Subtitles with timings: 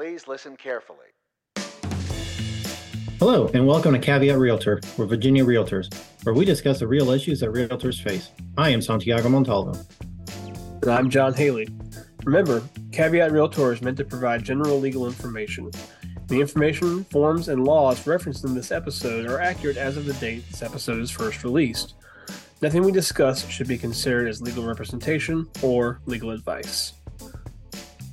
[0.00, 1.08] Please listen carefully.
[3.18, 5.92] Hello, and welcome to Caveat Realtor, we're Virginia Realtors,
[6.24, 8.30] where we discuss the real issues that realtors face.
[8.56, 9.78] I am Santiago Montalvo.
[10.80, 11.68] And I'm John Haley.
[12.24, 15.70] Remember, Caveat Realtor is meant to provide general legal information.
[16.28, 20.48] The information, forms, and laws referenced in this episode are accurate as of the date
[20.50, 21.92] this episode is first released.
[22.62, 26.94] Nothing we discuss should be considered as legal representation or legal advice.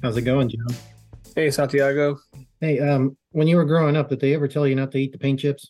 [0.04, 0.76] How's it going, John?
[1.38, 2.18] Hey, Santiago.
[2.62, 5.12] Hey, um, when you were growing up, did they ever tell you not to eat
[5.12, 5.70] the paint chips?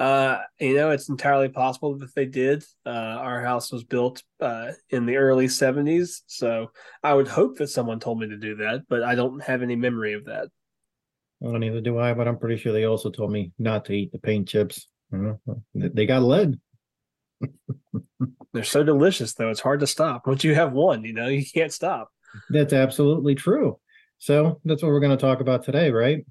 [0.00, 2.64] Uh, you know, it's entirely possible that they did.
[2.86, 6.70] Uh, our house was built uh, in the early 70s, so
[7.02, 9.76] I would hope that someone told me to do that, but I don't have any
[9.76, 10.48] memory of that.
[11.40, 14.10] Well, neither do I, but I'm pretty sure they also told me not to eat
[14.10, 14.88] the paint chips.
[15.74, 16.58] They got lead.
[18.54, 19.50] They're so delicious, though.
[19.50, 20.26] It's hard to stop.
[20.26, 22.08] Once you have one, you know, you can't stop.
[22.48, 23.78] That's absolutely true.
[24.22, 26.24] So that's what we're going to talk about today, right?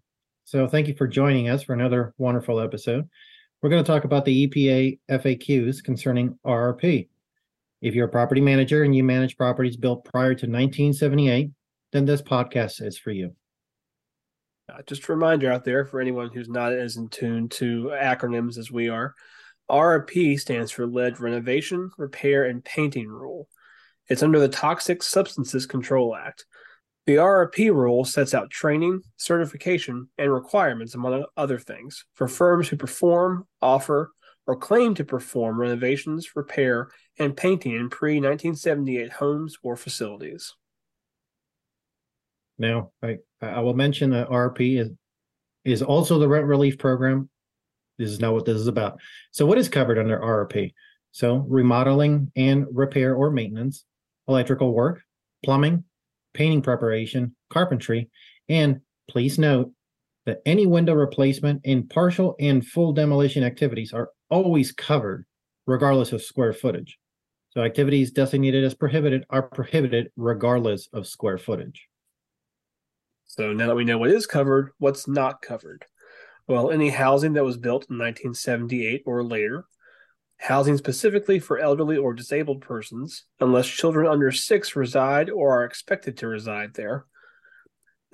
[0.46, 3.10] So thank you for joining us for another wonderful episode.
[3.62, 7.10] We're going to talk about the EPA FAQs concerning RRP.
[7.82, 11.52] If you're a property manager and you manage properties built prior to 1978,
[11.92, 13.36] then this podcast is for you.
[14.72, 18.58] Uh, just a reminder out there for anyone who's not as in tune to acronyms
[18.58, 19.14] as we are
[19.70, 23.50] RRP stands for Lead Renovation, Repair, and Painting Rule.
[24.08, 26.46] It's under the Toxic Substances Control Act.
[27.08, 32.78] The RRP rule sets out training, certification, and requirements, among other things, for firms who
[32.78, 34.12] perform, offer,
[34.46, 40.54] or claim to perform renovations, repair, and painting in pre 1978 homes or facilities.
[42.60, 44.90] Now, I, I will mention that RRP is,
[45.66, 47.30] is also the rent relief program.
[47.98, 49.00] This is not what this is about.
[49.32, 50.74] So, what is covered under RRP?
[51.12, 53.86] So, remodeling and repair or maintenance,
[54.28, 55.02] electrical work,
[55.44, 55.84] plumbing,
[56.34, 58.10] painting preparation, carpentry,
[58.50, 59.72] and please note
[60.26, 65.26] that any window replacement and partial and full demolition activities are always covered
[65.66, 66.98] regardless of square footage.
[67.50, 71.88] So activities designated as prohibited are prohibited regardless of square footage.
[73.26, 75.86] So now that we know what is covered, what's not covered?
[76.48, 79.66] Well, any housing that was built in 1978 or later,
[80.42, 86.18] housing specifically for elderly or disabled persons, unless children under six reside or are expected
[86.18, 87.06] to reside there.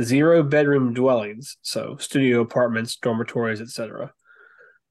[0.01, 4.13] Zero bedroom dwellings, so studio apartments, dormitories, etc.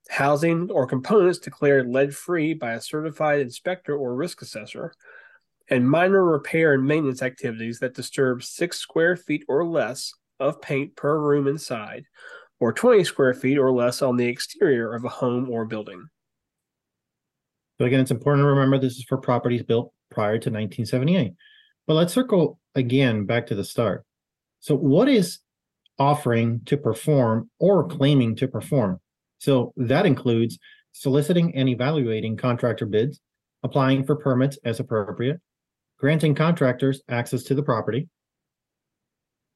[0.09, 4.95] Housing or components declared lead free by a certified inspector or risk assessor,
[5.69, 10.97] and minor repair and maintenance activities that disturb six square feet or less of paint
[10.97, 12.07] per room inside,
[12.61, 16.09] or 20 square feet or less on the exterior of a home or building.
[17.79, 21.33] So again, it's important to remember this is for properties built prior to 1978.
[21.87, 24.05] But let's circle again back to the start.
[24.61, 25.41] So what is
[25.99, 29.01] offering to perform or claiming to perform?
[29.39, 30.59] So that includes
[30.93, 33.21] soliciting and evaluating contractor bids,
[33.63, 35.41] applying for permits as appropriate,
[35.99, 38.09] granting contractors access to the property,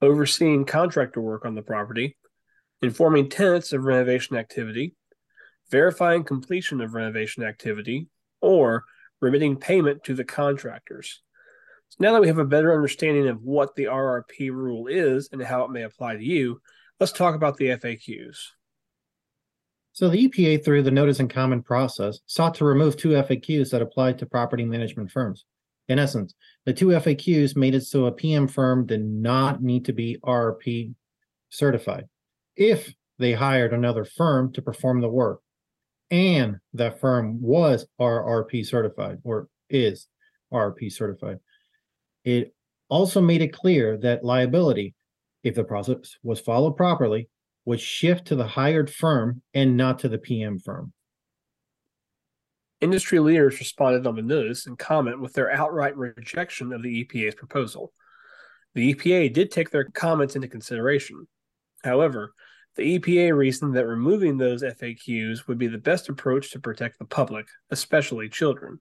[0.02, 2.16] overseeing contractor work on the property,
[2.82, 4.94] informing tenants of renovation activity,
[5.70, 8.08] verifying completion of renovation activity,
[8.40, 8.84] or
[9.20, 11.22] remitting payment to the contractors.
[11.90, 15.42] So now that we have a better understanding of what the RRP rule is and
[15.42, 16.60] how it may apply to you,
[16.98, 18.38] let's talk about the FAQs.
[19.92, 23.82] So the EPA, through the notice and comment process, sought to remove two FAQs that
[23.82, 25.44] applied to property management firms.
[25.88, 29.92] In essence, the two FAQs made it so a PM firm did not need to
[29.92, 30.94] be RRP
[31.50, 32.08] certified
[32.56, 35.40] if they hired another firm to perform the work
[36.10, 40.08] and that firm was RRP certified or is
[40.52, 41.38] RRP certified.
[42.24, 42.54] It
[42.88, 44.94] also made it clear that liability,
[45.42, 47.28] if the process was followed properly,
[47.64, 50.92] would shift to the hired firm and not to the PM firm.
[52.80, 57.34] Industry leaders responded on the notice and comment with their outright rejection of the EPA's
[57.34, 57.92] proposal.
[58.74, 61.28] The EPA did take their comments into consideration.
[61.84, 62.32] However,
[62.76, 67.04] the EPA reasoned that removing those FAQs would be the best approach to protect the
[67.04, 68.80] public, especially children.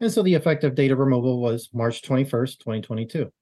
[0.00, 3.32] And so the effective date of removal was March 21st, 2022.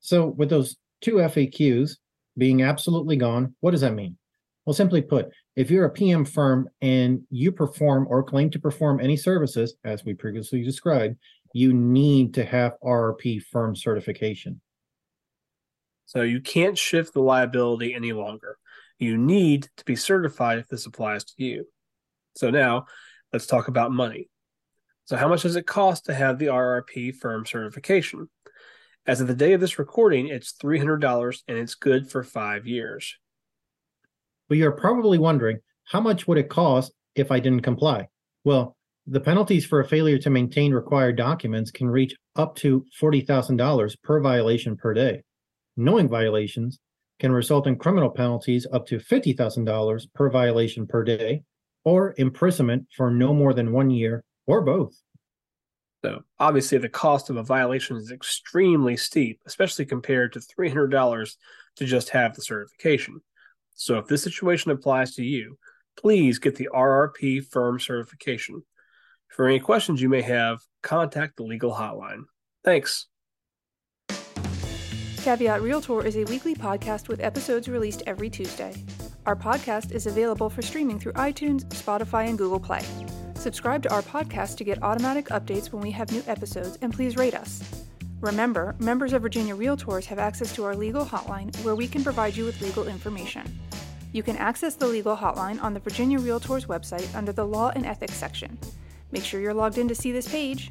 [0.00, 1.96] So, with those two FAQs
[2.38, 4.16] being absolutely gone, what does that mean?
[4.64, 9.00] Well, simply put, if you're a PM firm and you perform or claim to perform
[9.00, 11.16] any services, as we previously described,
[11.52, 14.60] you need to have RRP firm certification.
[16.06, 18.58] So you can't shift the liability any longer.
[18.98, 21.66] You need to be certified if this applies to you.
[22.36, 22.86] So now
[23.32, 24.28] let's talk about money.
[25.04, 28.28] So, how much does it cost to have the RRP firm certification?
[29.06, 33.16] As of the day of this recording, it's $300 and it's good for five years.
[34.48, 38.08] But you're probably wondering how much would it cost if I didn't comply?
[38.42, 38.76] Well,
[39.06, 44.20] the penalties for a failure to maintain required documents can reach up to $40,000 per
[44.20, 45.22] violation per day.
[45.76, 46.78] Knowing violations
[47.18, 51.42] can result in criminal penalties up to $50,000 per violation per day
[51.84, 54.94] or imprisonment for no more than one year or both.
[56.04, 61.36] So, obviously, the cost of a violation is extremely steep, especially compared to $300
[61.76, 63.20] to just have the certification.
[63.74, 65.58] So, if this situation applies to you,
[65.96, 68.62] please get the RRP firm certification.
[69.28, 72.24] For any questions you may have, contact the legal hotline.
[72.64, 73.06] Thanks.
[75.26, 78.72] Caveat Realtor is a weekly podcast with episodes released every Tuesday.
[79.26, 82.84] Our podcast is available for streaming through iTunes, Spotify, and Google Play.
[83.34, 87.16] Subscribe to our podcast to get automatic updates when we have new episodes, and please
[87.16, 87.60] rate us.
[88.20, 92.36] Remember, members of Virginia Realtors have access to our legal hotline where we can provide
[92.36, 93.58] you with legal information.
[94.12, 97.84] You can access the legal hotline on the Virginia Realtors website under the Law and
[97.84, 98.56] Ethics section.
[99.10, 100.70] Make sure you're logged in to see this page.